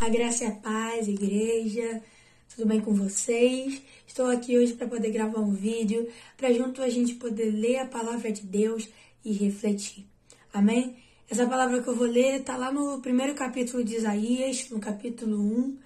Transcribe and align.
A 0.00 0.08
graça 0.08 0.44
e 0.44 0.46
a 0.46 0.52
paz, 0.52 1.08
igreja, 1.08 2.02
tudo 2.48 2.66
bem 2.66 2.80
com 2.80 2.94
vocês? 2.94 3.82
Estou 4.06 4.30
aqui 4.30 4.56
hoje 4.56 4.72
para 4.72 4.88
poder 4.88 5.10
gravar 5.10 5.40
um 5.40 5.52
vídeo, 5.52 6.08
para 6.38 6.50
junto 6.54 6.82
a 6.82 6.88
gente 6.88 7.16
poder 7.16 7.50
ler 7.50 7.80
a 7.80 7.84
palavra 7.84 8.32
de 8.32 8.40
Deus 8.40 8.88
e 9.22 9.34
refletir. 9.34 10.06
Amém? 10.54 10.96
Essa 11.28 11.46
palavra 11.46 11.82
que 11.82 11.88
eu 11.88 11.94
vou 11.94 12.06
ler 12.06 12.40
está 12.40 12.56
lá 12.56 12.72
no 12.72 13.02
primeiro 13.02 13.34
capítulo 13.34 13.84
de 13.84 13.96
Isaías, 13.96 14.70
no 14.70 14.80
capítulo 14.80 15.38
1, 15.38 15.78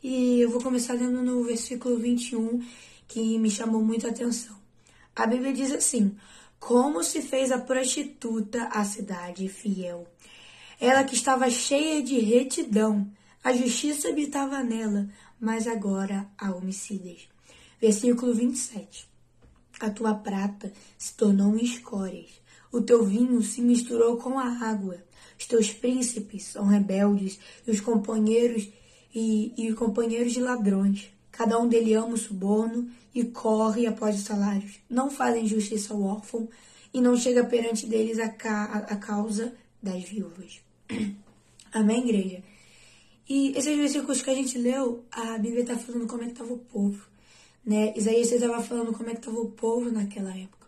e 0.00 0.40
eu 0.42 0.48
vou 0.48 0.62
começar 0.62 0.92
lendo 0.92 1.20
no 1.20 1.42
versículo 1.42 1.98
21, 1.98 2.64
que 3.08 3.36
me 3.36 3.50
chamou 3.50 3.82
muito 3.82 4.06
a 4.06 4.10
atenção. 4.10 4.56
A 5.16 5.26
Bíblia 5.26 5.52
diz 5.52 5.72
assim: 5.72 6.16
Como 6.60 7.02
se 7.02 7.20
fez 7.20 7.50
a 7.50 7.58
prostituta 7.58 8.68
a 8.68 8.84
cidade 8.84 9.48
fiel? 9.48 10.06
Ela 10.80 11.02
que 11.02 11.16
estava 11.16 11.50
cheia 11.50 12.00
de 12.00 12.20
retidão 12.20 13.10
a 13.42 13.52
justiça 13.52 14.08
habitava 14.08 14.62
nela, 14.62 15.08
mas 15.40 15.66
agora 15.66 16.28
há 16.36 16.50
homicídios. 16.54 17.28
Versículo 17.80 18.34
27. 18.34 19.08
A 19.80 19.90
tua 19.90 20.14
prata 20.14 20.72
se 20.96 21.14
tornou 21.14 21.56
escórias, 21.56 22.30
o 22.72 22.80
teu 22.80 23.04
vinho 23.04 23.42
se 23.42 23.60
misturou 23.60 24.16
com 24.16 24.38
a 24.38 24.46
água. 24.66 25.04
Os 25.38 25.46
teus 25.46 25.70
príncipes 25.70 26.44
são 26.44 26.66
rebeldes 26.66 27.38
e 27.66 27.70
os 27.70 27.80
companheiros 27.80 28.68
e, 29.14 29.52
e 29.56 29.70
os 29.70 29.78
companheiros 29.78 30.32
de 30.32 30.40
ladrões. 30.40 31.10
Cada 31.30 31.58
um 31.58 31.68
dele 31.68 31.94
ama 31.94 32.14
o 32.14 32.18
suborno 32.18 32.90
e 33.14 33.24
corre 33.24 33.86
após 33.86 34.16
os 34.16 34.22
salários. 34.22 34.78
Não 34.88 35.10
fazem 35.10 35.46
justiça 35.46 35.92
ao 35.92 36.02
órfão 36.02 36.48
e 36.92 37.00
não 37.00 37.16
chega 37.16 37.44
perante 37.44 37.86
deles 37.86 38.18
a, 38.18 38.28
ca 38.28 38.64
a 38.64 38.96
causa 38.96 39.54
das 39.82 40.02
viúvas. 40.04 40.60
Amém, 41.72 42.08
igreja? 42.08 42.42
E 43.28 43.52
esses 43.56 43.76
versículos 43.76 44.22
que 44.22 44.30
a 44.30 44.34
gente 44.34 44.56
leu, 44.56 45.04
a 45.10 45.36
Bíblia 45.36 45.62
está 45.62 45.76
falando 45.76 46.06
como 46.06 46.22
é 46.22 46.26
que 46.26 46.32
estava 46.32 46.52
o 46.52 46.58
povo. 46.58 47.04
Né? 47.64 47.92
Isaías 47.96 48.30
estava 48.30 48.62
falando 48.62 48.92
como 48.92 49.10
é 49.10 49.12
que 49.12 49.18
estava 49.18 49.40
o 49.40 49.50
povo 49.50 49.90
naquela 49.90 50.30
época. 50.30 50.66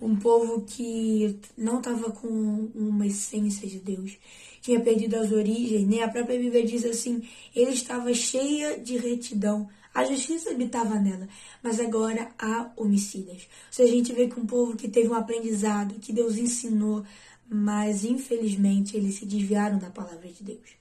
Um 0.00 0.16
povo 0.16 0.62
que 0.62 1.38
não 1.56 1.78
estava 1.78 2.10
com 2.10 2.70
uma 2.74 3.06
essência 3.06 3.68
de 3.68 3.78
Deus. 3.78 4.16
Tinha 4.62 4.80
perdido 4.80 5.16
as 5.16 5.30
origens, 5.32 5.86
né? 5.86 6.02
a 6.02 6.08
própria 6.08 6.38
Bíblia 6.38 6.64
diz 6.64 6.84
assim, 6.86 7.28
ele 7.54 7.72
estava 7.72 8.14
cheia 8.14 8.78
de 8.78 8.96
retidão. 8.96 9.68
A 9.92 10.04
justiça 10.04 10.50
habitava 10.50 10.94
nela, 10.94 11.28
mas 11.62 11.78
agora 11.78 12.30
há 12.38 12.70
homicidas. 12.76 13.42
Ou 13.66 13.72
seja, 13.72 13.92
a 13.92 13.96
gente 13.96 14.12
vê 14.14 14.28
que 14.28 14.40
um 14.40 14.46
povo 14.46 14.76
que 14.76 14.88
teve 14.88 15.08
um 15.08 15.14
aprendizado, 15.14 15.98
que 16.00 16.12
Deus 16.12 16.36
ensinou, 16.36 17.04
mas 17.50 18.04
infelizmente 18.04 18.96
eles 18.96 19.16
se 19.16 19.26
desviaram 19.26 19.78
da 19.78 19.90
palavra 19.90 20.28
de 20.28 20.42
Deus. 20.42 20.78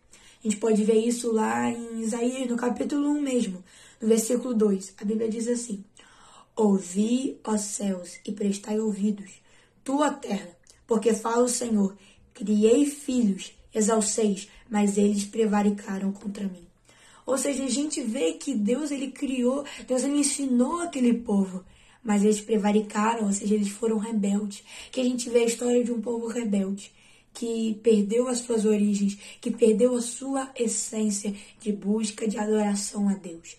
A 0.47 0.49
gente 0.49 0.61
pode 0.61 0.81
ver 0.85 1.05
isso 1.05 1.33
lá 1.33 1.69
em 1.69 1.99
Isaías, 1.99 2.49
no 2.49 2.55
capítulo 2.55 3.09
1 3.09 3.21
mesmo, 3.21 3.61
no 3.99 4.07
versículo 4.07 4.53
2. 4.53 4.93
A 4.97 5.03
Bíblia 5.03 5.27
diz 5.27 5.45
assim: 5.45 5.83
Ouvi, 6.55 7.37
ó 7.43 7.57
céus, 7.57 8.17
e 8.25 8.31
prestai 8.31 8.79
ouvidos, 8.79 9.29
tua 9.83 10.09
terra, 10.09 10.47
porque 10.87 11.13
fala 11.13 11.43
o 11.43 11.49
Senhor: 11.49 11.97
Criei 12.33 12.85
filhos, 12.85 13.51
exalceis, 13.75 14.47
mas 14.69 14.97
eles 14.97 15.25
prevaricaram 15.25 16.13
contra 16.13 16.45
mim. 16.45 16.65
Ou 17.25 17.37
seja, 17.37 17.65
a 17.65 17.69
gente 17.69 17.99
vê 17.99 18.31
que 18.31 18.55
Deus 18.55 18.89
ele 18.89 19.11
criou, 19.11 19.65
Deus 19.85 20.01
ele 20.05 20.19
ensinou 20.19 20.79
aquele 20.79 21.13
povo, 21.13 21.65
mas 22.01 22.23
eles 22.23 22.39
prevaricaram, 22.39 23.25
ou 23.25 23.33
seja, 23.33 23.53
eles 23.53 23.67
foram 23.67 23.97
rebeldes. 23.97 24.63
Que 24.93 25.01
a 25.01 25.03
gente 25.03 25.29
vê 25.29 25.39
a 25.39 25.45
história 25.45 25.83
de 25.83 25.91
um 25.91 25.99
povo 25.99 26.27
rebelde 26.27 26.95
que 27.37 27.79
perdeu 27.83 28.27
as 28.27 28.39
suas 28.39 28.65
origens, 28.65 29.15
que 29.39 29.51
perdeu 29.51 29.95
a 29.95 30.01
sua 30.01 30.49
essência 30.55 31.35
de 31.61 31.71
busca, 31.71 32.27
de 32.27 32.35
adoração 32.35 33.07
a 33.07 33.13
Deus. 33.13 33.55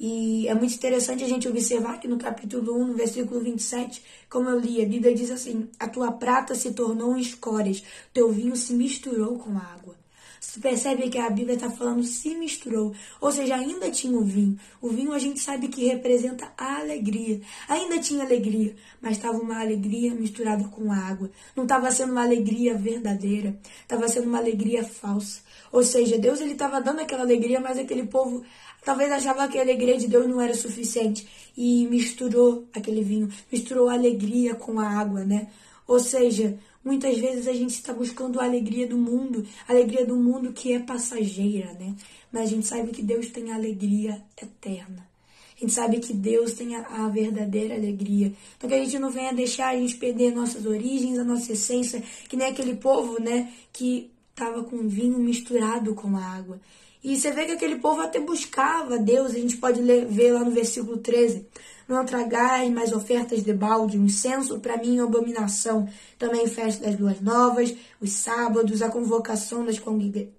E 0.00 0.48
é 0.48 0.54
muito 0.54 0.74
interessante 0.74 1.22
a 1.22 1.28
gente 1.28 1.46
observar 1.46 2.00
que 2.00 2.08
no 2.08 2.18
capítulo 2.18 2.74
1, 2.74 2.86
no 2.88 2.94
versículo 2.94 3.38
27, 3.40 4.02
como 4.28 4.48
eu 4.48 4.58
li, 4.58 4.82
a 4.82 4.88
Bíblia 4.88 5.14
diz 5.14 5.30
assim: 5.30 5.68
A 5.78 5.86
tua 5.86 6.10
prata 6.10 6.56
se 6.56 6.72
tornou 6.72 7.16
em 7.16 7.20
escórias, 7.20 7.84
teu 8.12 8.32
vinho 8.32 8.56
se 8.56 8.72
misturou 8.72 9.38
com 9.38 9.56
a 9.56 9.62
água. 9.62 9.99
Você 10.40 10.58
percebe 10.58 11.10
que 11.10 11.18
a 11.18 11.28
Bíblia 11.28 11.54
está 11.54 11.68
falando 11.68 12.02
se 12.02 12.34
misturou, 12.34 12.94
ou 13.20 13.30
seja, 13.30 13.56
ainda 13.56 13.90
tinha 13.90 14.16
o 14.16 14.24
vinho. 14.24 14.58
O 14.80 14.88
vinho 14.88 15.12
a 15.12 15.18
gente 15.18 15.38
sabe 15.38 15.68
que 15.68 15.86
representa 15.86 16.50
a 16.56 16.78
alegria. 16.78 17.42
Ainda 17.68 17.98
tinha 17.98 18.24
alegria, 18.24 18.74
mas 19.02 19.18
estava 19.18 19.36
uma 19.36 19.60
alegria 19.60 20.14
misturada 20.14 20.64
com 20.64 20.90
água. 20.90 21.30
Não 21.54 21.64
estava 21.64 21.90
sendo 21.90 22.12
uma 22.12 22.22
alegria 22.22 22.74
verdadeira, 22.74 23.54
estava 23.82 24.08
sendo 24.08 24.28
uma 24.28 24.38
alegria 24.38 24.82
falsa. 24.82 25.42
Ou 25.70 25.82
seja, 25.82 26.18
Deus 26.18 26.40
ele 26.40 26.52
estava 26.52 26.80
dando 26.80 27.00
aquela 27.00 27.22
alegria, 27.22 27.60
mas 27.60 27.78
aquele 27.78 28.06
povo 28.06 28.42
talvez 28.82 29.12
achava 29.12 29.46
que 29.46 29.58
a 29.58 29.60
alegria 29.62 29.98
de 29.98 30.08
Deus 30.08 30.26
não 30.26 30.40
era 30.40 30.54
suficiente 30.54 31.28
e 31.54 31.86
misturou 31.86 32.66
aquele 32.72 33.02
vinho, 33.02 33.28
misturou 33.52 33.90
a 33.90 33.92
alegria 33.92 34.54
com 34.54 34.80
a 34.80 34.88
água, 34.88 35.22
né? 35.22 35.48
Ou 35.90 35.98
seja, 35.98 36.56
Muitas 36.82 37.18
vezes 37.18 37.46
a 37.46 37.52
gente 37.52 37.74
está 37.74 37.92
buscando 37.92 38.40
a 38.40 38.44
alegria 38.44 38.86
do 38.86 38.96
mundo, 38.96 39.46
a 39.68 39.72
alegria 39.72 40.06
do 40.06 40.16
mundo 40.16 40.50
que 40.50 40.72
é 40.72 40.78
passageira, 40.78 41.74
né? 41.74 41.94
Mas 42.32 42.44
a 42.44 42.46
gente 42.46 42.66
sabe 42.66 42.90
que 42.90 43.02
Deus 43.02 43.28
tem 43.28 43.52
a 43.52 43.54
alegria 43.54 44.22
eterna. 44.42 45.06
A 45.54 45.60
gente 45.60 45.74
sabe 45.74 46.00
que 46.00 46.14
Deus 46.14 46.54
tem 46.54 46.74
a, 46.74 47.04
a, 47.04 47.08
verdadeira 47.10 47.74
alegria. 47.74 48.32
Então 48.56 48.70
que 48.70 48.74
a 48.74 48.82
gente 48.82 48.98
não 48.98 49.10
venha 49.10 49.34
deixar 49.34 49.68
a 49.68 49.76
gente 49.76 49.94
perder 49.96 50.34
nossas 50.34 50.64
origens, 50.64 51.18
a 51.18 51.24
nossa 51.24 51.52
essência, 51.52 52.02
que 52.30 52.34
nem 52.34 52.48
aquele 52.48 52.76
povo, 52.76 53.20
né, 53.20 53.52
que 53.70 54.10
estava 54.30 54.64
com 54.64 54.88
vinho 54.88 55.18
misturado 55.18 55.94
com 55.94 56.16
água. 56.16 56.58
E 57.04 57.14
você 57.14 57.30
vê 57.30 57.44
que 57.44 57.52
aquele 57.52 57.76
povo 57.76 58.00
até 58.00 58.18
buscava 58.18 58.98
Deus, 58.98 59.32
a 59.32 59.38
gente 59.38 59.58
pode 59.58 59.82
ler, 59.82 60.06
ver 60.06 60.32
lá 60.32 60.42
no 60.42 60.50
versículo 60.50 60.96
13. 60.96 61.46
Não 61.90 62.04
tragais 62.04 62.70
mais 62.70 62.92
ofertas 62.92 63.42
de 63.42 63.52
balde, 63.52 63.98
o 63.98 64.04
incenso 64.04 64.60
para 64.60 64.76
mim 64.76 64.98
é 64.98 65.02
abominação. 65.02 65.88
Também 66.16 66.46
festa 66.46 66.86
das 66.86 66.96
luas 66.96 67.20
novas, 67.20 67.74
os 68.00 68.12
sábados, 68.12 68.80
a 68.80 68.88
convocação 68.88 69.64
das 69.64 69.82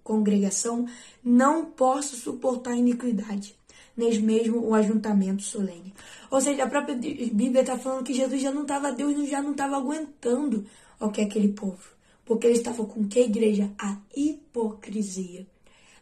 congregação. 0.02 0.86
Não 1.22 1.66
posso 1.66 2.16
suportar 2.16 2.78
iniquidade, 2.78 3.54
nem 3.98 4.18
mesmo 4.22 4.66
o 4.66 4.74
ajuntamento 4.74 5.44
solene. 5.44 5.94
Ou 6.30 6.40
seja, 6.40 6.64
a 6.64 6.70
própria 6.70 6.96
Bíblia 6.96 7.60
está 7.60 7.78
falando 7.78 8.06
que 8.06 8.14
Jesus 8.14 8.42
já 8.42 8.54
não 8.54 8.62
estava, 8.62 8.94
Deus 8.94 9.30
já 9.30 9.42
não 9.42 9.52
estava 9.52 9.76
aguentando 9.76 10.66
o 11.02 11.10
que 11.10 11.20
é 11.20 11.26
aquele 11.26 11.50
povo. 11.50 11.84
Porque 12.24 12.48
ele 12.48 12.56
estava 12.56 12.86
com 12.86 13.06
que 13.10 13.20
igreja? 13.20 13.70
A 13.78 13.98
hipocrisia. 14.16 15.46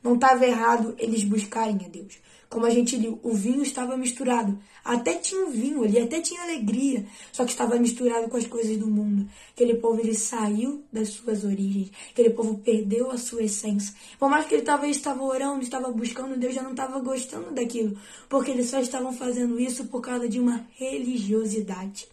Não 0.01 0.15
estava 0.15 0.45
errado 0.45 0.95
eles 0.97 1.23
buscarem 1.23 1.85
a 1.85 1.89
Deus. 1.89 2.19
Como 2.49 2.65
a 2.65 2.71
gente 2.71 2.97
viu, 2.97 3.19
o 3.21 3.31
vinho 3.31 3.61
estava 3.61 3.95
misturado. 3.95 4.57
Até 4.83 5.13
tinha 5.13 5.45
vinho 5.45 5.83
ali, 5.83 5.99
até 5.99 6.19
tinha 6.19 6.41
alegria, 6.41 7.05
só 7.31 7.45
que 7.45 7.51
estava 7.51 7.75
misturado 7.75 8.27
com 8.27 8.37
as 8.37 8.47
coisas 8.47 8.75
do 8.75 8.87
mundo. 8.87 9.29
Aquele 9.53 9.75
povo 9.75 9.99
ele 9.99 10.15
saiu 10.15 10.83
das 10.91 11.09
suas 11.09 11.43
origens, 11.43 11.91
aquele 12.09 12.31
povo 12.31 12.57
perdeu 12.57 13.11
a 13.11 13.19
sua 13.19 13.43
essência. 13.43 13.93
Por 14.17 14.31
mais 14.31 14.47
que 14.47 14.55
ele 14.55 14.63
talvez 14.63 14.97
estava 14.97 15.21
orando, 15.21 15.61
estava 15.61 15.91
buscando 15.91 16.39
Deus, 16.39 16.55
já 16.55 16.63
não 16.63 16.71
estava 16.71 16.99
gostando 16.99 17.51
daquilo, 17.51 17.95
porque 18.27 18.49
eles 18.49 18.67
só 18.67 18.79
estavam 18.79 19.13
fazendo 19.13 19.59
isso 19.59 19.85
por 19.85 20.01
causa 20.01 20.27
de 20.27 20.39
uma 20.39 20.65
religiosidade. 20.75 22.07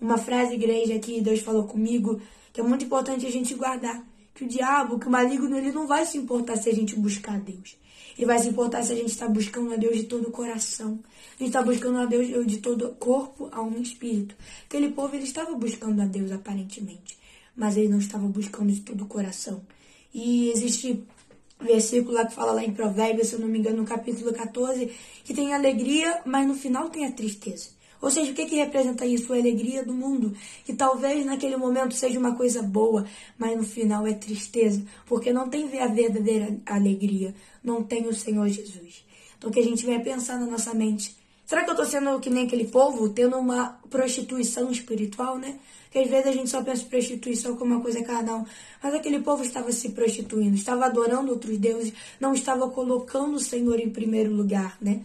Uma 0.00 0.16
frase 0.16 0.54
igreja 0.54 0.98
que 0.98 1.20
Deus 1.20 1.40
falou 1.40 1.64
comigo, 1.64 2.22
que 2.54 2.60
é 2.60 2.64
muito 2.64 2.86
importante 2.86 3.26
a 3.26 3.30
gente 3.30 3.54
guardar 3.54 4.02
que 4.38 4.44
o 4.44 4.48
diabo, 4.48 5.00
que 5.00 5.08
o 5.08 5.10
maligno, 5.10 5.56
ele 5.56 5.72
não 5.72 5.84
vai 5.84 6.06
se 6.06 6.16
importar 6.16 6.56
se 6.56 6.68
a 6.68 6.72
gente 6.72 6.94
buscar 6.94 7.34
a 7.34 7.38
Deus. 7.38 7.76
Ele 8.16 8.24
vai 8.24 8.38
se 8.38 8.48
importar 8.48 8.84
se 8.84 8.92
a 8.92 8.94
gente 8.94 9.08
está 9.08 9.28
buscando 9.28 9.72
a 9.72 9.76
Deus 9.76 9.96
de 9.96 10.04
todo 10.04 10.28
o 10.28 10.30
coração. 10.30 11.00
A 11.34 11.38
gente 11.38 11.48
está 11.48 11.60
buscando 11.60 11.98
a 11.98 12.06
Deus 12.06 12.46
de 12.46 12.58
todo 12.58 12.94
corpo, 12.94 13.48
alma 13.50 13.78
e 13.78 13.82
espírito. 13.82 14.36
Aquele 14.64 14.90
povo, 14.90 15.16
ele 15.16 15.24
estava 15.24 15.52
buscando 15.56 16.00
a 16.00 16.04
Deus 16.04 16.30
aparentemente, 16.30 17.18
mas 17.56 17.76
ele 17.76 17.88
não 17.88 17.98
estava 17.98 18.28
buscando 18.28 18.70
de 18.70 18.80
todo 18.80 19.02
o 19.02 19.06
coração. 19.06 19.60
E 20.14 20.50
existe 20.50 21.04
versículo 21.60 22.14
lá 22.14 22.24
que 22.24 22.34
fala 22.34 22.52
lá 22.52 22.64
em 22.64 22.72
Provérbios, 22.72 23.28
se 23.28 23.34
eu 23.34 23.40
não 23.40 23.48
me 23.48 23.58
engano, 23.58 23.78
no 23.78 23.84
capítulo 23.84 24.32
14, 24.32 24.92
que 25.24 25.34
tem 25.34 25.52
alegria, 25.52 26.22
mas 26.24 26.46
no 26.46 26.54
final 26.54 26.88
tem 26.90 27.06
a 27.06 27.10
tristeza. 27.10 27.70
Ou 28.00 28.10
seja, 28.10 28.30
o 28.30 28.34
que, 28.34 28.46
que 28.46 28.56
representa 28.56 29.04
isso? 29.04 29.32
A 29.32 29.36
alegria 29.36 29.84
do 29.84 29.92
mundo. 29.92 30.34
Que 30.64 30.72
talvez 30.72 31.26
naquele 31.26 31.56
momento 31.56 31.94
seja 31.94 32.18
uma 32.18 32.34
coisa 32.34 32.62
boa, 32.62 33.06
mas 33.36 33.56
no 33.56 33.64
final 33.64 34.06
é 34.06 34.12
tristeza, 34.12 34.82
porque 35.06 35.32
não 35.32 35.48
tem 35.48 35.64
a 35.80 35.86
verdadeira 35.88 36.56
alegria, 36.66 37.34
não 37.62 37.82
tem 37.82 38.06
o 38.06 38.14
Senhor 38.14 38.48
Jesus. 38.48 39.04
Então 39.36 39.50
que 39.50 39.60
a 39.60 39.64
gente 39.64 39.86
vai 39.86 39.98
pensar 40.00 40.38
na 40.38 40.46
nossa 40.46 40.74
mente. 40.74 41.16
Será 41.46 41.64
que 41.64 41.70
eu 41.70 41.74
estou 41.74 41.86
sendo 41.86 42.20
que 42.20 42.28
nem 42.28 42.46
aquele 42.46 42.66
povo, 42.66 43.08
tendo 43.08 43.38
uma 43.38 43.80
prostituição 43.88 44.70
espiritual, 44.70 45.38
né? 45.38 45.58
Porque 45.84 46.00
às 46.00 46.10
vezes 46.10 46.26
a 46.26 46.32
gente 46.32 46.50
só 46.50 46.62
pensa 46.62 46.82
em 46.82 46.88
prostituição 46.88 47.56
como 47.56 47.74
uma 47.74 47.80
coisa 47.80 48.02
carnal. 48.02 48.44
Mas 48.82 48.94
aquele 48.94 49.20
povo 49.20 49.42
estava 49.42 49.72
se 49.72 49.88
prostituindo, 49.90 50.54
estava 50.54 50.84
adorando 50.84 51.32
outros 51.32 51.56
deuses, 51.56 51.94
não 52.20 52.34
estava 52.34 52.68
colocando 52.68 53.36
o 53.36 53.40
Senhor 53.40 53.80
em 53.80 53.88
primeiro 53.88 54.30
lugar, 54.30 54.76
né? 54.78 55.00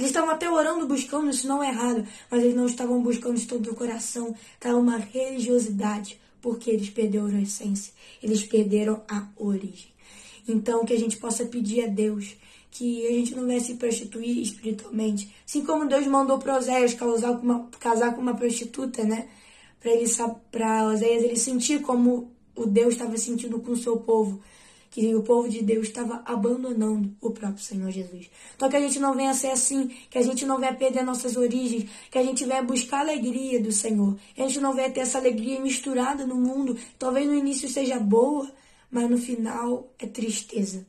Eles 0.00 0.12
estavam 0.12 0.30
até 0.30 0.50
orando, 0.50 0.86
buscando, 0.86 1.28
isso 1.28 1.46
não 1.46 1.62
é 1.62 1.68
errado, 1.68 2.06
mas 2.30 2.42
eles 2.42 2.56
não 2.56 2.64
estavam 2.64 3.02
buscando 3.02 3.36
de 3.36 3.46
todo 3.46 3.70
o 3.70 3.74
coração. 3.74 4.34
Estava 4.54 4.78
uma 4.78 4.96
religiosidade, 4.96 6.18
porque 6.40 6.70
eles 6.70 6.88
perderam 6.88 7.26
a 7.26 7.42
essência, 7.42 7.92
eles 8.22 8.42
perderam 8.42 9.02
a 9.06 9.28
origem. 9.36 9.90
Então, 10.48 10.86
que 10.86 10.94
a 10.94 10.98
gente 10.98 11.18
possa 11.18 11.44
pedir 11.44 11.84
a 11.84 11.86
Deus 11.86 12.34
que 12.70 13.06
a 13.08 13.12
gente 13.12 13.34
não 13.34 13.46
venha 13.46 13.60
se 13.60 13.74
prostituir 13.74 14.40
espiritualmente. 14.40 15.30
Assim 15.46 15.62
como 15.66 15.86
Deus 15.86 16.06
mandou 16.06 16.38
para 16.38 16.56
Oséias 16.56 16.94
casar 16.94 17.36
com 17.36 17.42
uma, 17.42 17.68
casar 17.78 18.14
com 18.14 18.22
uma 18.22 18.34
prostituta, 18.34 19.04
né? 19.04 19.28
Para 20.50 20.86
Oséias 20.86 21.24
ele 21.24 21.36
sentir 21.36 21.82
como 21.82 22.32
o 22.56 22.64
Deus 22.64 22.94
estava 22.94 23.18
sentindo 23.18 23.60
com 23.60 23.72
o 23.72 23.76
seu 23.76 23.98
povo, 23.98 24.40
que 24.90 25.14
o 25.14 25.22
povo 25.22 25.48
de 25.48 25.62
Deus 25.62 25.86
estava 25.86 26.22
abandonando 26.24 27.14
o 27.20 27.30
próprio 27.30 27.62
Senhor 27.62 27.90
Jesus. 27.90 28.28
Então 28.56 28.68
que 28.68 28.76
a 28.76 28.80
gente 28.80 28.98
não 28.98 29.14
venha 29.14 29.32
ser 29.32 29.50
assim, 29.50 29.88
que 30.10 30.18
a 30.18 30.22
gente 30.22 30.44
não 30.44 30.58
venha 30.58 30.74
perder 30.74 31.04
nossas 31.04 31.36
origens, 31.36 31.88
que 32.10 32.18
a 32.18 32.22
gente 32.22 32.44
venha 32.44 32.62
buscar 32.62 32.98
a 32.98 33.00
alegria 33.00 33.60
do 33.60 33.70
Senhor. 33.70 34.16
Que 34.34 34.42
a 34.42 34.46
gente 34.48 34.60
não 34.60 34.74
venha 34.74 34.90
ter 34.90 35.00
essa 35.00 35.18
alegria 35.18 35.60
misturada 35.60 36.26
no 36.26 36.34
mundo. 36.34 36.76
Talvez 36.98 37.26
no 37.26 37.34
início 37.34 37.68
seja 37.68 38.00
boa, 38.00 38.50
mas 38.90 39.08
no 39.08 39.16
final 39.16 39.88
é 39.98 40.06
tristeza 40.06 40.84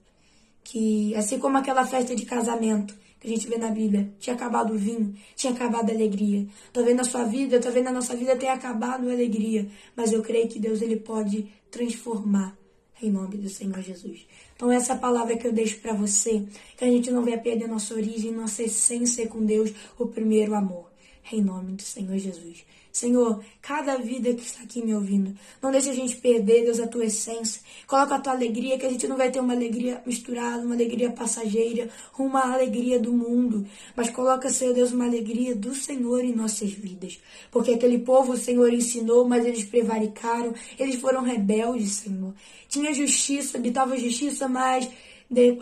que, 0.64 1.14
assim 1.16 1.40
como 1.40 1.58
aquela 1.58 1.86
festa 1.86 2.16
de 2.16 2.26
casamento 2.26 2.96
que 3.20 3.28
a 3.28 3.30
gente 3.30 3.48
vê 3.48 3.58
na 3.58 3.70
Bíblia, 3.70 4.12
tinha 4.20 4.36
acabado 4.36 4.74
o 4.74 4.78
vinho, 4.78 5.14
tinha 5.36 5.54
acabado 5.54 5.92
a 5.92 5.94
alegria. 5.94 6.48
Talvez 6.74 6.96
na 6.96 7.04
sua 7.04 7.24
vida, 7.24 7.60
talvez 7.60 7.86
na 7.86 7.92
nossa 7.92 8.16
vida 8.16 8.36
tenha 8.36 8.54
acabado 8.54 9.08
a 9.08 9.12
alegria, 9.12 9.70
mas 9.96 10.12
eu 10.12 10.24
creio 10.24 10.48
que 10.48 10.60
Deus 10.60 10.82
ele 10.82 10.96
pode 10.96 11.48
transformar 11.70 12.58
em 13.02 13.12
nome 13.12 13.38
do 13.38 13.50
Senhor 13.50 13.82
Jesus. 13.82 14.28
Então 14.56 14.72
essa 14.72 14.96
palavra 14.96 15.38
que 15.38 15.48
eu 15.48 15.54
deixo 15.54 15.80
para 15.80 15.94
você, 15.94 16.44
que 16.78 16.86
a 16.86 16.88
gente 16.88 17.10
não 17.10 17.24
venha 17.24 17.38
perder 17.38 17.68
nossa 17.68 17.94
origem, 17.94 18.32
nossa 18.32 18.64
essência 18.64 19.28
com 19.28 19.44
Deus, 19.44 19.72
o 19.98 20.06
primeiro 20.06 20.54
amor. 20.54 20.91
Em 21.32 21.42
nome 21.42 21.74
do 21.74 21.82
Senhor 21.82 22.18
Jesus. 22.18 22.66
Senhor, 22.92 23.42
cada 23.62 23.98
vida 23.98 24.34
que 24.34 24.42
está 24.42 24.64
aqui 24.64 24.84
me 24.84 24.94
ouvindo, 24.94 25.34
não 25.62 25.72
deixe 25.72 25.90
a 25.90 25.94
gente 25.94 26.18
perder, 26.18 26.66
Deus, 26.66 26.80
a 26.80 26.88
tua 26.88 27.06
essência. 27.06 27.62
Coloca 27.88 28.16
a 28.16 28.20
tua 28.20 28.34
alegria, 28.34 28.78
que 28.78 28.86
a 28.86 28.90
gente 28.90 29.08
não 29.08 29.16
vai 29.16 29.32
ter 29.32 29.40
uma 29.40 29.54
alegria 29.54 30.02
misturada, 30.06 30.66
uma 30.66 30.76
alegria 30.76 31.10
passageira, 31.10 31.90
uma 32.20 32.52
alegria 32.54 33.00
do 33.00 33.14
mundo. 33.14 33.66
Mas 33.96 34.10
coloca, 34.10 34.50
Senhor 34.50 34.74
Deus, 34.74 34.92
uma 34.92 35.06
alegria 35.06 35.56
do 35.56 35.74
Senhor 35.74 36.22
em 36.24 36.34
nossas 36.34 36.72
vidas. 36.72 37.18
Porque 37.50 37.72
aquele 37.72 38.00
povo 38.00 38.34
o 38.34 38.38
Senhor 38.38 38.74
ensinou, 38.74 39.26
mas 39.26 39.46
eles 39.46 39.64
prevaricaram, 39.64 40.54
eles 40.78 40.96
foram 40.96 41.24
rebeldes, 41.24 41.92
Senhor. 41.92 42.34
Tinha 42.68 42.94
justiça, 42.94 43.58
habitava 43.58 43.98
justiça, 43.98 44.50
mas 44.50 44.90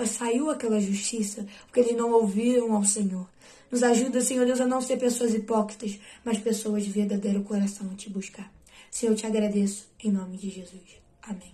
saiu 0.06 0.50
aquela 0.50 0.80
justiça, 0.80 1.45
porque 1.66 1.80
eles 1.80 1.95
não 1.95 2.12
ouviram 2.12 2.75
ao 2.75 2.83
Senhor. 2.83 3.27
Nos 3.71 3.83
ajuda, 3.83 4.21
Senhor 4.21 4.45
Deus, 4.45 4.60
a 4.60 4.66
não 4.66 4.81
ser 4.81 4.98
pessoas 4.98 5.33
hipócritas, 5.33 6.00
mas 6.25 6.39
pessoas 6.39 6.83
de 6.83 6.89
verdadeiro 6.89 7.44
coração 7.44 7.89
a 7.92 7.95
te 7.95 8.10
buscar. 8.10 8.51
Senhor, 8.89 9.12
eu 9.12 9.18
te 9.18 9.27
agradeço 9.27 9.88
em 10.04 10.12
nome 10.12 10.38
de 10.38 10.50
Jesus. 10.50 11.00
Amém. 11.21 11.54